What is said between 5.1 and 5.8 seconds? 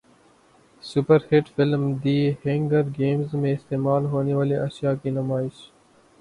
نمائش